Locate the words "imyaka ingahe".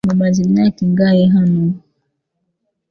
0.47-1.23